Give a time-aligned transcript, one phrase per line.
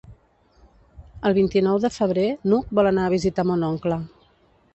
[1.29, 4.01] El vint-i-nou de febrer n'Hug vol anar a visitar mon oncle.